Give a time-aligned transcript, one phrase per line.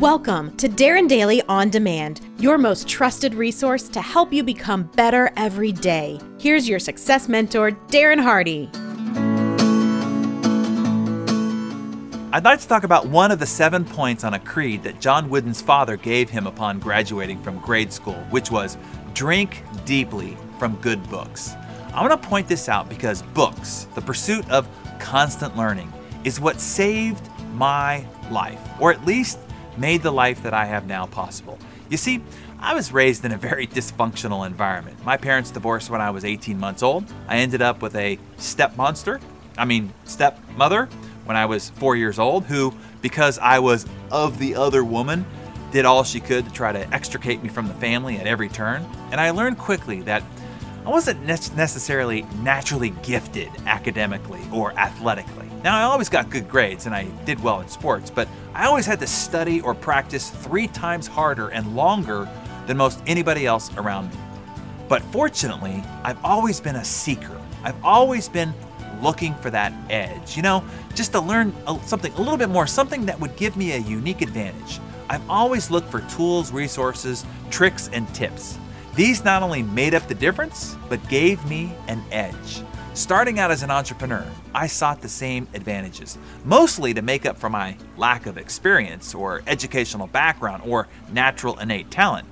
[0.00, 5.30] Welcome to Darren Daily On Demand, your most trusted resource to help you become better
[5.36, 6.18] every day.
[6.38, 8.70] Here's your success mentor, Darren Hardy.
[12.32, 15.28] I'd like to talk about one of the seven points on a creed that John
[15.28, 18.78] Wooden's father gave him upon graduating from grade school, which was
[19.12, 21.52] drink deeply from good books.
[21.92, 24.66] I want to point this out because books, the pursuit of
[24.98, 25.92] constant learning,
[26.24, 29.38] is what saved my life, or at least
[29.80, 31.58] made the life that I have now possible.
[31.88, 32.22] You see,
[32.60, 35.02] I was raised in a very dysfunctional environment.
[35.04, 37.10] My parents divorced when I was 18 months old.
[37.26, 39.18] I ended up with a step monster,
[39.56, 40.86] I mean, stepmother,
[41.24, 45.26] when I was four years old, who, because I was of the other woman,
[45.70, 48.86] did all she could to try to extricate me from the family at every turn.
[49.12, 50.22] And I learned quickly that
[50.84, 55.39] I wasn't necessarily naturally gifted academically or athletically.
[55.62, 58.86] Now, I always got good grades and I did well in sports, but I always
[58.86, 62.26] had to study or practice three times harder and longer
[62.66, 64.16] than most anybody else around me.
[64.88, 67.38] But fortunately, I've always been a seeker.
[67.62, 68.54] I've always been
[69.02, 73.04] looking for that edge, you know, just to learn something a little bit more, something
[73.06, 74.80] that would give me a unique advantage.
[75.10, 78.58] I've always looked for tools, resources, tricks, and tips.
[78.94, 82.62] These not only made up the difference, but gave me an edge.
[82.92, 87.48] Starting out as an entrepreneur, I sought the same advantages, mostly to make up for
[87.48, 92.26] my lack of experience or educational background or natural innate talent.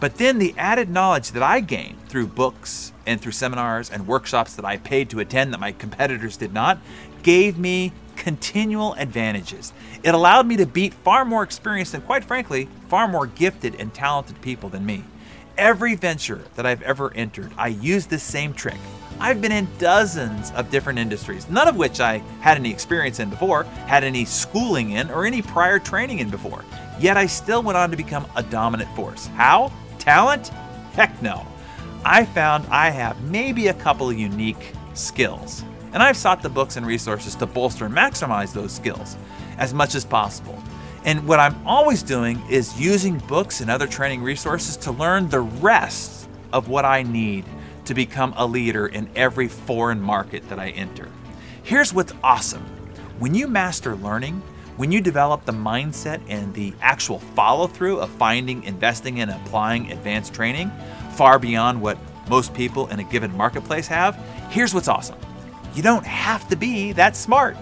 [0.00, 4.54] But then the added knowledge that I gained through books and through seminars and workshops
[4.56, 6.78] that I paid to attend that my competitors did not
[7.22, 9.72] gave me continual advantages.
[10.02, 13.94] It allowed me to beat far more experienced and, quite frankly, far more gifted and
[13.94, 15.04] talented people than me.
[15.58, 18.78] Every venture that I've ever entered, I use this same trick.
[19.20, 23.28] I've been in dozens of different industries, none of which I had any experience in
[23.28, 26.64] before, had any schooling in, or any prior training in before.
[26.98, 29.26] Yet I still went on to become a dominant force.
[29.26, 29.70] How?
[29.98, 30.48] Talent?
[30.94, 31.46] Heck no.
[32.02, 36.78] I found I have maybe a couple of unique skills, and I've sought the books
[36.78, 39.18] and resources to bolster and maximize those skills
[39.58, 40.58] as much as possible.
[41.04, 45.40] And what I'm always doing is using books and other training resources to learn the
[45.40, 47.44] rest of what I need
[47.86, 51.08] to become a leader in every foreign market that I enter.
[51.62, 52.62] Here's what's awesome
[53.18, 54.42] when you master learning,
[54.76, 59.92] when you develop the mindset and the actual follow through of finding, investing, and applying
[59.92, 60.70] advanced training
[61.12, 61.98] far beyond what
[62.28, 64.16] most people in a given marketplace have,
[64.50, 65.18] here's what's awesome.
[65.74, 67.56] You don't have to be that smart.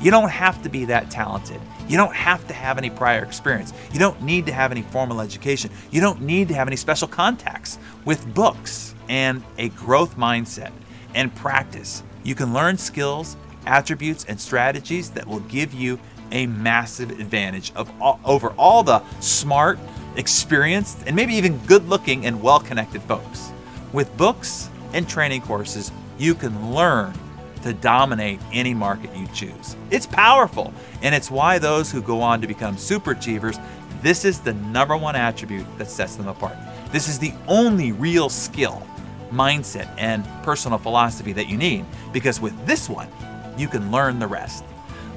[0.00, 1.60] You don't have to be that talented.
[1.88, 3.72] You don't have to have any prior experience.
[3.92, 5.70] You don't need to have any formal education.
[5.90, 7.78] You don't need to have any special contacts.
[8.04, 10.72] With books and a growth mindset
[11.14, 13.36] and practice, you can learn skills,
[13.66, 15.98] attributes, and strategies that will give you
[16.32, 19.78] a massive advantage of all, over all the smart,
[20.16, 23.52] experienced, and maybe even good looking and well connected folks.
[23.92, 27.14] With books and training courses, you can learn
[27.64, 29.74] to dominate any market you choose.
[29.90, 33.58] It's powerful, and it's why those who go on to become super achievers,
[34.02, 36.56] this is the number one attribute that sets them apart.
[36.92, 38.86] This is the only real skill,
[39.30, 43.08] mindset, and personal philosophy that you need, because with this one,
[43.56, 44.62] you can learn the rest.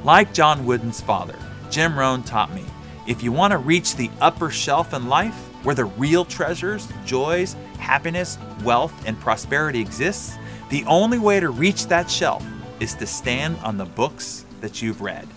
[0.05, 1.37] Like John Wooden's father,
[1.69, 2.63] Jim Rohn taught me
[3.07, 7.57] if you want to reach the upper shelf in life, where the real treasures, joys,
[7.77, 10.37] happiness, wealth, and prosperity exists,
[10.69, 12.45] the only way to reach that shelf
[12.79, 15.27] is to stand on the books that you've read.